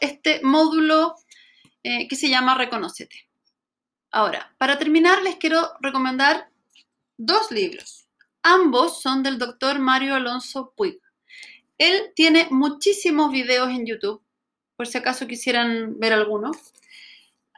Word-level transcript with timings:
este 0.00 0.40
módulo 0.42 1.14
eh, 1.82 2.08
que 2.08 2.16
se 2.16 2.28
llama 2.28 2.54
Reconócete. 2.54 3.28
Ahora, 4.10 4.54
para 4.58 4.78
terminar, 4.78 5.22
les 5.22 5.36
quiero 5.36 5.72
recomendar 5.80 6.48
dos 7.16 7.50
libros. 7.50 8.06
Ambos 8.42 9.00
son 9.02 9.22
del 9.22 9.38
doctor 9.38 9.78
Mario 9.78 10.14
Alonso 10.14 10.72
Puig. 10.76 11.00
Él 11.78 12.12
tiene 12.14 12.46
muchísimos 12.50 13.32
videos 13.32 13.70
en 13.70 13.86
YouTube, 13.86 14.22
por 14.76 14.86
si 14.86 14.98
acaso 14.98 15.26
quisieran 15.26 15.98
ver 15.98 16.12
alguno. 16.12 16.52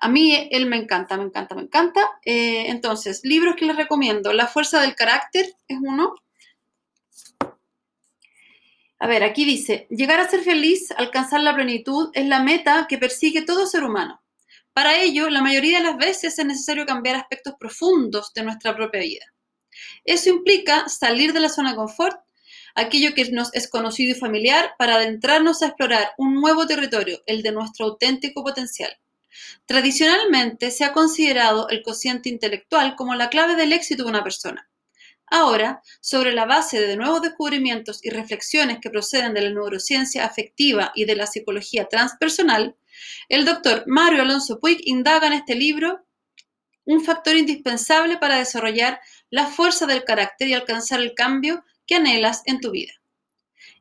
A 0.01 0.09
mí 0.09 0.49
él 0.51 0.67
me 0.67 0.77
encanta, 0.77 1.17
me 1.17 1.25
encanta, 1.25 1.55
me 1.55 1.63
encanta. 1.63 2.01
Eh, 2.25 2.71
entonces, 2.71 3.21
libros 3.25 3.57
que 3.57 3.67
les 3.67 3.77
recomiendo. 3.77 4.33
La 4.33 4.47
fuerza 4.47 4.81
del 4.81 4.95
carácter 4.95 5.47
es 5.69 5.79
uno. 5.83 6.15
A 8.99 9.07
ver, 9.07 9.23
aquí 9.25 9.45
dice, 9.45 9.87
llegar 9.91 10.21
a 10.21 10.29
ser 10.29 10.41
feliz, 10.41 10.91
alcanzar 10.97 11.41
la 11.41 11.55
plenitud, 11.55 12.11
es 12.15 12.27
la 12.27 12.43
meta 12.43 12.87
que 12.89 12.97
persigue 12.97 13.43
todo 13.43 13.67
ser 13.67 13.85
humano. 13.85 14.23
Para 14.73 14.99
ello, 15.01 15.29
la 15.29 15.43
mayoría 15.43 15.79
de 15.79 15.85
las 15.85 15.97
veces 15.97 16.39
es 16.39 16.47
necesario 16.47 16.87
cambiar 16.87 17.17
aspectos 17.17 17.55
profundos 17.59 18.33
de 18.35 18.43
nuestra 18.43 18.75
propia 18.75 19.01
vida. 19.01 19.25
Eso 20.05 20.31
implica 20.31 20.89
salir 20.89 21.33
de 21.33 21.41
la 21.41 21.49
zona 21.51 21.71
de 21.71 21.77
confort, 21.77 22.19
aquello 22.75 23.15
que 23.15 23.31
nos 23.33 23.55
es 23.55 23.69
conocido 23.69 24.17
y 24.17 24.19
familiar, 24.19 24.75
para 24.79 24.97
adentrarnos 24.97 25.63
a 25.63 25.67
explorar 25.67 26.13
un 26.17 26.35
nuevo 26.35 26.67
territorio, 26.67 27.23
el 27.27 27.43
de 27.43 27.53
nuestro 27.53 27.87
auténtico 27.87 28.43
potencial. 28.43 28.97
Tradicionalmente 29.67 30.71
se 30.71 30.85
ha 30.85 30.93
considerado 30.93 31.69
el 31.69 31.83
cociente 31.83 32.29
intelectual 32.29 32.97
como 32.97 33.15
la 33.15 33.29
clave 33.29 33.57
del 33.57 33.73
éxito 33.73 34.05
de 34.05 34.11
una 34.11 34.25
persona. 34.25 34.69
Ahora, 35.29 35.83
sobre 36.01 36.33
la 36.33 36.47
base 36.47 36.81
de 36.81 36.97
nuevos 36.97 37.21
descubrimientos 37.21 38.05
y 38.05 38.11
reflexiones 38.11 38.79
que 38.81 38.91
proceden 38.91 39.35
de 39.35 39.43
la 39.43 39.51
neurociencia 39.51 40.25
afectiva 40.25 40.93
y 40.95 41.05
de 41.05 41.17
la 41.17 41.27
psicología 41.27 41.89
transpersonal, 41.89 42.77
el 43.29 43.45
doctor 43.45 43.83
Mario 43.87 44.23
Alonso 44.23 44.61
Puig 44.61 44.81
indaga 44.85 45.27
en 45.27 45.33
este 45.33 45.57
libro 45.57 46.07
un 46.85 47.05
factor 47.05 47.37
indispensable 47.37 48.19
para 48.19 48.39
desarrollar 48.39 49.01
la 49.29 49.47
fuerza 49.47 49.87
del 49.87 50.05
carácter 50.05 50.47
y 50.47 50.55
alcanzar 50.55 51.01
el 51.01 51.15
cambio 51.15 51.65
que 51.87 51.97
anhelas 51.97 52.43
en 52.47 52.61
tu 52.61 52.71
vida. 52.71 52.93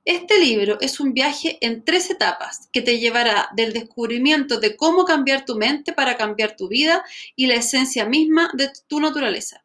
Este 0.04 0.40
libro 0.40 0.80
es 0.82 1.00
un 1.00 1.14
viaje 1.14 1.60
en 1.62 1.84
tres 1.84 2.10
etapas 2.10 2.70
que 2.74 2.82
te 2.82 3.00
llevará 3.00 3.50
del 3.56 3.74
descubrimiento 3.74 4.60
de 4.60 4.76
cómo 4.76 5.06
cambiar 5.06 5.46
tu 5.46 5.56
mente 5.56 5.94
para 5.94 6.18
cambiar 6.18 6.56
tu 6.56 6.68
vida 6.68 7.04
y 7.36 7.46
la 7.46 7.56
esencia 7.56 8.06
misma 8.06 8.50
de 8.54 8.72
tu 8.88 9.00
naturaleza 9.00 9.65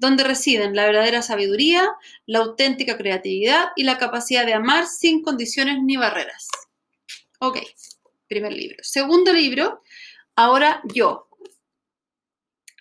donde 0.00 0.24
residen 0.24 0.74
la 0.74 0.86
verdadera 0.86 1.22
sabiduría, 1.22 1.88
la 2.26 2.40
auténtica 2.40 2.96
creatividad 2.96 3.68
y 3.76 3.84
la 3.84 3.98
capacidad 3.98 4.44
de 4.44 4.54
amar 4.54 4.86
sin 4.86 5.22
condiciones 5.22 5.78
ni 5.82 5.96
barreras. 5.96 6.48
Ok, 7.38 7.58
primer 8.26 8.52
libro. 8.52 8.78
Segundo 8.82 9.32
libro, 9.32 9.82
Ahora 10.42 10.80
yo. 10.84 11.28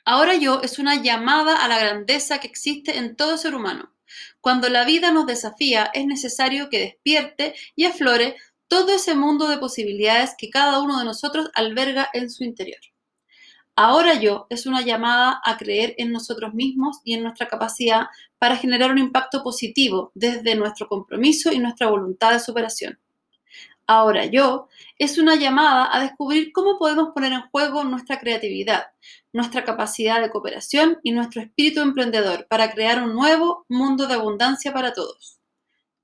Ahora 0.05 0.35
yo 0.35 0.61
es 0.63 0.79
una 0.79 1.01
llamada 1.01 1.57
a 1.57 1.67
la 1.67 1.77
grandeza 1.77 2.39
que 2.39 2.47
existe 2.47 2.97
en 2.97 3.17
todo 3.17 3.37
ser 3.37 3.53
humano. 3.53 3.93
Cuando 4.39 4.69
la 4.69 4.85
vida 4.85 5.11
nos 5.11 5.25
desafía, 5.25 5.91
es 5.93 6.05
necesario 6.05 6.69
que 6.69 6.79
despierte 6.79 7.53
y 7.75 7.83
aflore 7.83 8.37
todo 8.69 8.93
ese 8.93 9.13
mundo 9.13 9.49
de 9.49 9.57
posibilidades 9.57 10.35
que 10.37 10.49
cada 10.49 10.79
uno 10.79 10.99
de 10.99 11.03
nosotros 11.03 11.51
alberga 11.53 12.09
en 12.13 12.29
su 12.29 12.45
interior. 12.45 12.79
Ahora 13.81 14.15
yo 14.15 14.45
es 14.49 14.65
una 14.65 14.81
llamada 14.81 15.39
a 15.41 15.55
creer 15.55 15.95
en 15.97 16.11
nosotros 16.11 16.53
mismos 16.53 16.99
y 17.05 17.13
en 17.13 17.23
nuestra 17.23 17.47
capacidad 17.47 18.07
para 18.37 18.57
generar 18.57 18.91
un 18.91 18.97
impacto 18.97 19.41
positivo 19.41 20.11
desde 20.15 20.53
nuestro 20.55 20.89
compromiso 20.89 21.49
y 21.53 21.59
nuestra 21.59 21.87
voluntad 21.87 22.33
de 22.33 22.41
superación. 22.41 22.99
Ahora 23.87 24.25
yo 24.25 24.67
es 24.97 25.17
una 25.17 25.37
llamada 25.37 25.95
a 25.95 26.01
descubrir 26.01 26.51
cómo 26.51 26.77
podemos 26.77 27.11
poner 27.13 27.31
en 27.31 27.49
juego 27.51 27.85
nuestra 27.85 28.19
creatividad, 28.19 28.87
nuestra 29.31 29.63
capacidad 29.63 30.19
de 30.19 30.29
cooperación 30.29 30.97
y 31.01 31.13
nuestro 31.13 31.41
espíritu 31.41 31.79
emprendedor 31.79 32.47
para 32.49 32.73
crear 32.73 33.01
un 33.01 33.13
nuevo 33.13 33.65
mundo 33.69 34.07
de 34.07 34.15
abundancia 34.15 34.73
para 34.73 34.91
todos. 34.91 35.38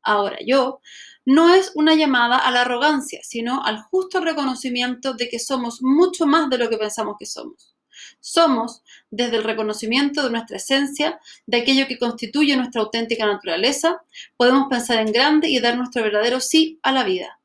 Ahora 0.06 0.38
yo 0.46 0.80
no 1.26 1.54
es 1.54 1.72
una 1.74 1.96
llamada 1.96 2.38
a 2.38 2.52
la 2.52 2.62
arrogancia, 2.62 3.20
sino 3.24 3.66
al 3.66 3.82
justo 3.82 4.22
reconocimiento 4.22 5.16
de 5.16 5.28
que 5.28 5.40
somos 5.40 5.82
mucho 5.82 6.28
más 6.28 6.50
de 6.50 6.60
lo 6.60 6.70
que 6.70 6.78
pensamos 6.78 7.16
que 7.18 7.26
somos. 7.26 7.76
Somos, 8.20 8.84
desde 9.10 9.38
el 9.38 9.44
reconocimiento 9.44 10.24
de 10.24 10.30
nuestra 10.30 10.58
esencia, 10.58 11.20
de 11.48 11.58
aquello 11.58 11.88
que 11.88 11.98
constituye 11.98 12.56
nuestra 12.56 12.82
auténtica 12.82 13.26
naturaleza, 13.26 14.02
podemos 14.38 14.68
pensar 14.70 15.00
en 15.00 15.12
grande 15.12 15.50
y 15.50 15.60
dar 15.60 15.78
nuestro 15.78 16.04
verdadero 16.04 16.40
sí 16.40 16.80
a 16.84 16.92
la 16.92 17.04
vida. 17.04 17.40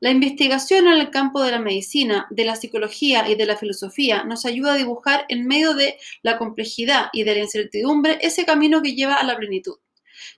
La 0.00 0.10
investigación 0.10 0.86
en 0.86 0.94
el 0.94 1.10
campo 1.10 1.42
de 1.42 1.50
la 1.50 1.58
medicina, 1.58 2.26
de 2.30 2.44
la 2.44 2.56
psicología 2.56 3.28
y 3.28 3.34
de 3.34 3.46
la 3.46 3.56
filosofía 3.56 4.24
nos 4.24 4.46
ayuda 4.46 4.72
a 4.72 4.76
dibujar 4.76 5.26
en 5.28 5.46
medio 5.46 5.74
de 5.74 5.98
la 6.22 6.38
complejidad 6.38 7.08
y 7.12 7.24
de 7.24 7.34
la 7.34 7.40
incertidumbre 7.40 8.18
ese 8.22 8.46
camino 8.46 8.80
que 8.80 8.94
lleva 8.94 9.14
a 9.14 9.24
la 9.24 9.36
plenitud. 9.36 9.76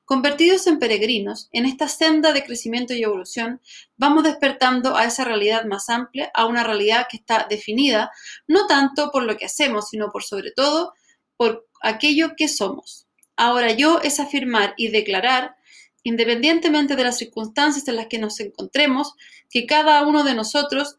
Convertidos 0.04 0.66
en 0.66 0.78
peregrinos, 0.78 1.48
en 1.52 1.66
esta 1.66 1.88
senda 1.88 2.32
de 2.32 2.44
crecimiento 2.44 2.94
y 2.94 3.02
evolución, 3.02 3.60
vamos 3.96 4.24
despertando 4.24 4.96
a 4.96 5.04
esa 5.04 5.24
realidad 5.24 5.64
más 5.64 5.88
amplia, 5.88 6.30
a 6.34 6.46
una 6.46 6.64
realidad 6.64 7.06
que 7.10 7.16
está 7.16 7.46
definida 7.48 8.10
no 8.46 8.66
tanto 8.66 9.10
por 9.10 9.22
lo 9.24 9.36
que 9.36 9.46
hacemos, 9.46 9.88
sino 9.88 10.10
por 10.10 10.22
sobre 10.24 10.50
todo 10.50 10.94
por 11.36 11.68
aquello 11.80 12.32
que 12.36 12.48
somos. 12.48 13.06
Ahora 13.36 13.72
yo 13.72 14.00
es 14.00 14.20
afirmar 14.20 14.74
y 14.76 14.88
declarar, 14.88 15.56
independientemente 16.02 16.96
de 16.96 17.04
las 17.04 17.18
circunstancias 17.18 17.88
en 17.88 17.96
las 17.96 18.06
que 18.06 18.18
nos 18.18 18.38
encontremos, 18.40 19.14
que 19.50 19.66
cada 19.66 20.06
uno 20.06 20.24
de 20.24 20.34
nosotros 20.34 20.98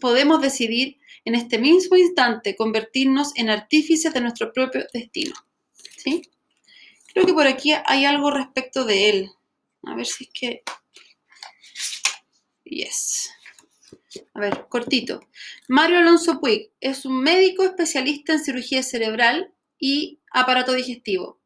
podemos 0.00 0.40
decidir 0.40 0.98
en 1.24 1.34
este 1.34 1.58
mismo 1.58 1.96
instante 1.96 2.56
convertirnos 2.56 3.32
en 3.36 3.50
artífices 3.50 4.12
de 4.12 4.20
nuestro 4.20 4.52
propio 4.52 4.86
destino. 4.92 5.34
¿Sí? 5.96 6.22
Creo 7.20 7.34
que 7.34 7.34
por 7.34 7.46
aquí 7.46 7.74
hay 7.84 8.06
algo 8.06 8.30
respecto 8.30 8.86
de 8.86 9.10
él. 9.10 9.30
A 9.82 9.94
ver 9.94 10.06
si 10.06 10.24
es 10.24 10.30
que... 10.32 10.62
Yes. 12.64 13.30
A 14.32 14.40
ver, 14.40 14.66
cortito. 14.70 15.20
Mario 15.68 15.98
Alonso 15.98 16.40
Puig 16.40 16.70
es 16.80 17.04
un 17.04 17.20
médico 17.20 17.62
especialista 17.62 18.32
en 18.32 18.42
cirugía 18.42 18.82
cerebral 18.82 19.52
y 19.78 20.20
aparato 20.32 20.72
digestivo. 20.72 21.42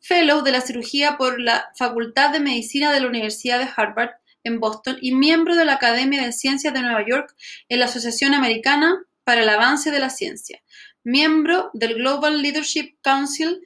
Fellow 0.00 0.42
de 0.42 0.50
la 0.50 0.62
cirugía 0.62 1.16
por 1.16 1.40
la 1.40 1.70
Facultad 1.76 2.30
de 2.30 2.40
Medicina 2.40 2.92
de 2.92 2.98
la 2.98 3.06
Universidad 3.06 3.60
de 3.60 3.70
Harvard 3.76 4.16
en 4.42 4.58
Boston 4.58 4.98
y 5.00 5.14
miembro 5.14 5.54
de 5.54 5.64
la 5.64 5.74
Academia 5.74 6.24
de 6.24 6.32
Ciencias 6.32 6.74
de 6.74 6.82
Nueva 6.82 7.06
York 7.06 7.36
en 7.68 7.78
la 7.78 7.84
Asociación 7.84 8.34
Americana 8.34 9.00
para 9.22 9.44
el 9.44 9.48
Avance 9.48 9.92
de 9.92 10.00
la 10.00 10.10
Ciencia. 10.10 10.60
Miembro 11.04 11.70
del 11.72 11.94
Global 11.94 12.42
Leadership 12.42 12.96
Council 13.00 13.60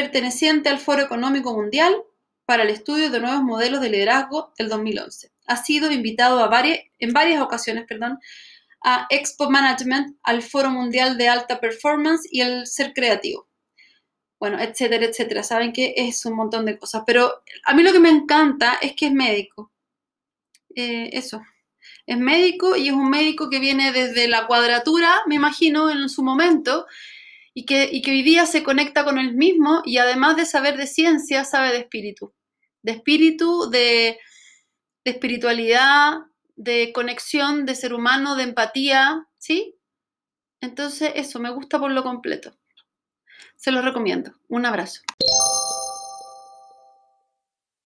perteneciente 0.00 0.70
al 0.70 0.78
Foro 0.78 1.02
Económico 1.02 1.54
Mundial 1.54 1.94
para 2.46 2.62
el 2.62 2.70
Estudio 2.70 3.10
de 3.10 3.20
Nuevos 3.20 3.42
Modelos 3.42 3.82
de 3.82 3.90
Liderazgo 3.90 4.50
del 4.56 4.70
2011. 4.70 5.30
Ha 5.46 5.56
sido 5.62 5.92
invitado 5.92 6.42
a 6.42 6.48
varias, 6.48 6.78
en 6.98 7.12
varias 7.12 7.42
ocasiones 7.42 7.84
perdón, 7.86 8.18
a 8.82 9.06
Expo 9.10 9.50
Management, 9.50 10.16
al 10.22 10.40
Foro 10.40 10.70
Mundial 10.70 11.18
de 11.18 11.28
Alta 11.28 11.60
Performance 11.60 12.26
y 12.30 12.40
el 12.40 12.66
Ser 12.66 12.94
Creativo. 12.94 13.46
Bueno, 14.38 14.58
etcétera, 14.58 15.04
etcétera. 15.04 15.42
Saben 15.42 15.70
que 15.70 15.92
es 15.94 16.24
un 16.24 16.34
montón 16.34 16.64
de 16.64 16.78
cosas. 16.78 17.02
Pero 17.06 17.42
a 17.66 17.74
mí 17.74 17.82
lo 17.82 17.92
que 17.92 18.00
me 18.00 18.08
encanta 18.08 18.78
es 18.80 18.94
que 18.94 19.08
es 19.08 19.12
médico. 19.12 19.70
Eh, 20.74 21.10
eso. 21.12 21.42
Es 22.06 22.16
médico 22.16 22.74
y 22.74 22.88
es 22.88 22.94
un 22.94 23.10
médico 23.10 23.50
que 23.50 23.58
viene 23.58 23.92
desde 23.92 24.28
la 24.28 24.46
cuadratura, 24.46 25.20
me 25.26 25.34
imagino, 25.34 25.90
en 25.90 26.08
su 26.08 26.22
momento, 26.22 26.86
y 27.54 27.66
que, 27.66 27.90
hoy 28.10 28.22
día 28.22 28.46
se 28.46 28.62
conecta 28.62 29.04
con 29.04 29.18
él 29.18 29.34
mismo 29.34 29.82
y 29.84 29.98
además 29.98 30.36
de 30.36 30.46
saber 30.46 30.76
de 30.76 30.86
ciencia, 30.86 31.44
sabe 31.44 31.70
de 31.70 31.78
espíritu. 31.78 32.32
De 32.82 32.92
espíritu, 32.92 33.68
de, 33.70 34.18
de 35.04 35.10
espiritualidad, 35.10 36.18
de 36.56 36.92
conexión, 36.92 37.66
de 37.66 37.74
ser 37.74 37.92
humano, 37.92 38.36
de 38.36 38.44
empatía, 38.44 39.26
¿sí? 39.38 39.76
Entonces, 40.60 41.12
eso, 41.14 41.40
me 41.40 41.50
gusta 41.50 41.78
por 41.78 41.90
lo 41.90 42.02
completo. 42.02 42.56
Se 43.56 43.70
lo 43.70 43.82
recomiendo. 43.82 44.32
Un 44.48 44.66
abrazo. 44.66 45.00